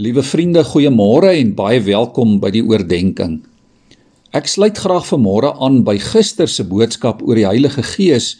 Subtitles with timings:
[0.00, 3.42] Liewe vriende, goeiemôre en baie welkom by die oordeenking.
[4.32, 8.38] Ek sluit graag vanmôre aan by gister se boodskap oor die Heilige Gees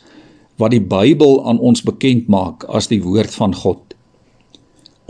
[0.56, 3.92] wat die Bybel aan ons bekend maak as die woord van God.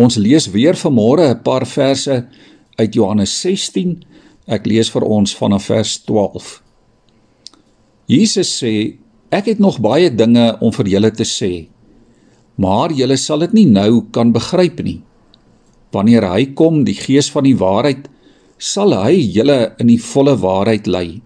[0.02, 2.26] Ons lees weer vanmôre 'n paar verse
[2.74, 4.02] uit Johannes 16.
[4.48, 6.60] Ek lees vir ons vanaf vers 12.
[8.08, 8.98] Jesus sê:
[9.30, 11.68] Ek het nog baie dinge om vir julle te sê,
[12.58, 15.02] maar julle sal dit nie nou kan begryp nie.
[15.92, 18.08] Wanneer hy kom, die Gees van die waarheid,
[18.56, 21.20] sal hy julle in die volle waarheid lei.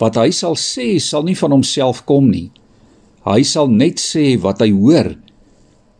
[0.00, 2.50] Wat hy sal sê, sal nie van homself kom nie.
[3.22, 5.12] Hy sal net sê wat hy hoor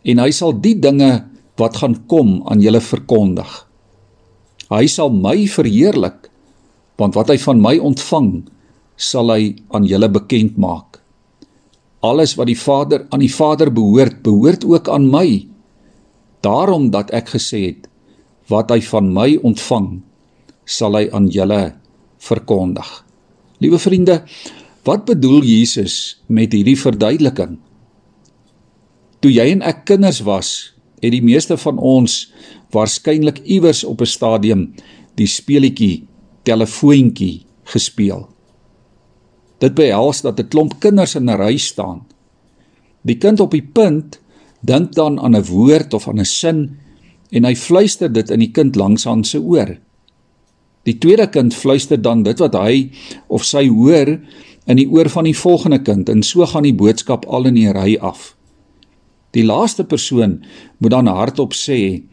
[0.03, 1.23] en hy sal die dinge
[1.59, 3.47] wat gaan kom aan julle verkondig.
[4.67, 6.27] Hy sal my verheerlik
[6.99, 8.43] want wat hy van my ontvang
[8.99, 10.99] sal hy aan julle bekend maak.
[12.03, 15.47] Alles wat die Vader aan die Vader behoort, behoort ook aan my.
[16.43, 17.87] Daarom dat ek gesê het
[18.51, 20.01] wat hy van my ontvang
[20.67, 21.75] sal hy aan julle
[22.23, 22.89] verkondig.
[23.63, 24.23] Liewe vriende,
[24.83, 27.57] wat bedoel Jesus met hierdie verduideliking?
[29.23, 32.33] Toe jy en ek kinders was, het die meeste van ons
[32.75, 34.73] waarskynlik iewers op 'n stadium
[35.15, 36.07] die speletjie
[36.43, 38.27] telefoontjie gespeel.
[39.59, 42.03] Dit behels dat 'n klomp kinders in 'n ry staan.
[43.01, 44.19] Die kind op die punt
[44.63, 46.79] dink dan aan 'n woord of aan 'n sin
[47.31, 49.77] en hy fluister dit in die kind langs aan se oor.
[50.83, 52.91] Die tweede kind fluister dan dit wat hy
[53.27, 54.19] of sy hoor
[54.67, 57.71] in die oor van die volgende kind en so gaan die boodskap al in die
[57.71, 58.35] ry af.
[59.33, 60.43] Die laaste persoon
[60.77, 62.03] moet dan hardop sê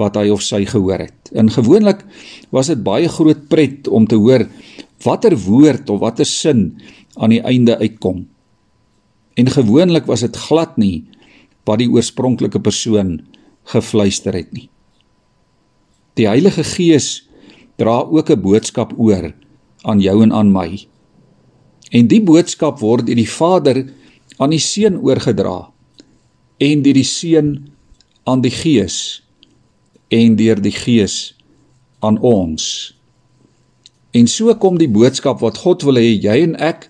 [0.00, 1.30] wat hy of sy gehoor het.
[1.36, 2.04] En gewoonlik
[2.50, 4.46] was dit baie groot pret om te hoor
[5.04, 6.80] watter woord of watter sin
[7.16, 8.24] aan die einde uitkom.
[9.34, 11.04] En gewoonlik was dit glad nie
[11.68, 13.20] wat die oorspronklike persoon
[13.70, 14.68] gefluister het nie.
[16.18, 17.28] Die Heilige Gees
[17.80, 19.32] dra ook 'n boodskap oor
[19.82, 20.86] aan jou en aan my.
[21.90, 23.92] En die boodskap word deur die Vader
[24.38, 25.72] aan die Seun oorgedra
[26.58, 27.70] en deur die Seun
[28.24, 29.22] aan die Gees
[30.08, 31.34] en deur die Gees
[32.00, 32.94] aan ons.
[34.10, 36.88] En so kom die boodskap wat God wil hê jy en ek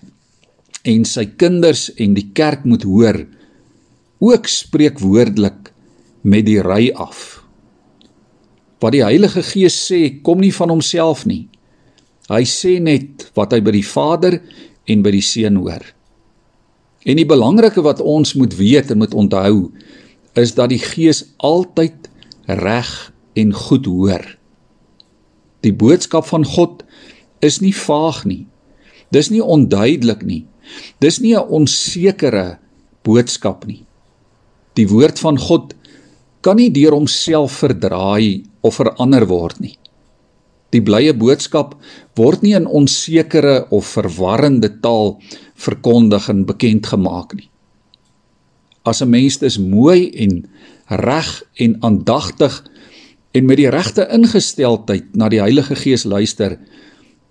[0.83, 3.21] en sy kinders en die kerk moet hoor
[4.21, 5.71] ook spreekwoordelik
[6.21, 7.41] met die ry af.
[8.81, 11.47] Wat die Heilige Gees sê, kom nie van homself nie.
[12.29, 14.37] Hy sê net wat hy by die Vader
[14.89, 15.83] en by die Seun hoor.
[17.01, 19.71] En die belangrike wat ons moet weet en moet onthou,
[20.37, 22.09] is dat die Gees altyd
[22.61, 22.89] reg
[23.37, 24.23] en goed hoor.
[25.65, 26.85] Die boodskap van God
[27.41, 28.45] is nie vaag nie.
[29.13, 30.45] Dis nie onduidelik nie.
[31.01, 32.59] Dis nie 'n onsekere
[33.03, 33.85] boodskap nie.
[34.79, 35.73] Die woord van God
[36.41, 39.75] kan nie deur homself verdraai of verander word nie.
[40.71, 41.75] Die blye boodskap
[42.15, 45.17] word nie in onsekere of verwarrende taal
[45.59, 47.49] verkondig en bekend gemaak nie.
[48.83, 50.47] As 'n mens dis mooi en
[50.87, 52.63] reg en aandagtig
[53.31, 56.57] en met die regte ingesteldheid na die Heilige Gees luister,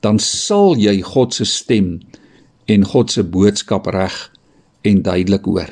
[0.01, 2.01] dan sal jy God se stem
[2.67, 4.31] en God se boodskap reg
[4.83, 5.71] en duidelik hoor.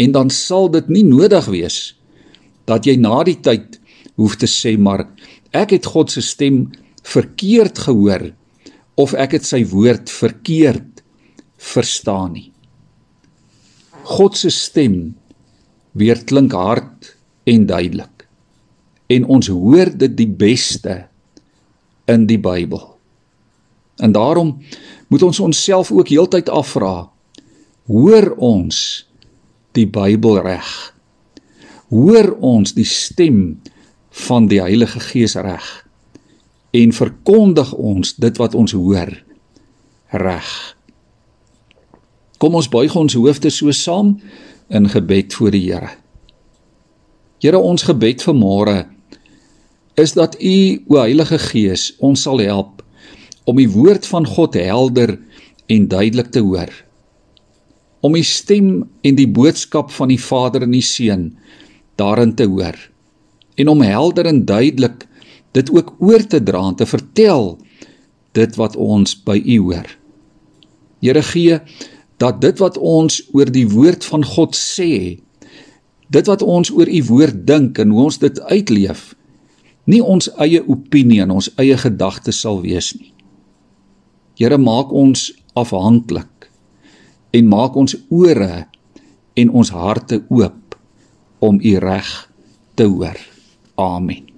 [0.00, 1.78] En dan sal dit nie nodig wees
[2.68, 3.76] dat jy na die tyd
[4.20, 5.06] hoef te sê maar
[5.56, 6.68] ek het God se stem
[7.04, 8.30] verkeerd gehoor
[9.00, 11.02] of ek het sy woord verkeerd
[11.60, 12.50] verstaan nie.
[14.10, 15.14] God se stem
[15.92, 17.14] weer klink hard
[17.50, 18.26] en duidelik.
[19.10, 20.96] En ons hoor dit die beste
[22.10, 22.82] in die Bybel.
[24.00, 24.56] En daarom
[25.08, 27.10] moet ons onsself ook heeltyd afvra:
[27.90, 29.09] Hoor ons
[29.76, 30.68] die Bybel reg?
[31.90, 33.60] Hoor ons die stem
[34.26, 35.66] van die Heilige Gees reg?
[36.70, 39.10] En verkondig ons dit wat ons hoor
[40.14, 40.50] reg?
[42.40, 44.14] Kom ons buig ons hoofde so saam
[44.70, 45.90] in gebed voor die Here.
[47.40, 48.78] Here, ons gebed vir môre
[50.00, 50.56] is dat U,
[50.88, 52.80] o Heilige Gees, ons sal help
[53.48, 55.16] om die woord van God helder
[55.70, 56.70] en duidelik te hoor
[58.00, 61.30] om die stem en die boodskap van die Vader en die Seun
[62.00, 62.78] daarin te hoor
[63.60, 65.06] en om helder en duidelik
[65.52, 67.58] dit ook oor te dra en te vertel
[68.38, 69.88] dit wat ons by U hoor.
[71.02, 71.58] Here gee
[72.20, 75.18] dat dit wat ons oor die woord van God sê,
[76.10, 79.14] dit wat ons oor U woord dink en hoe ons dit uitleef,
[79.90, 83.10] nie ons eie opinie en ons eie gedagtes sal wees nie.
[84.38, 86.39] Here maak ons afhanklik
[87.30, 88.66] en maak ons ore
[89.34, 90.76] en ons harte oop
[91.40, 92.10] om u reg
[92.74, 93.18] te hoor.
[93.80, 94.29] Amen.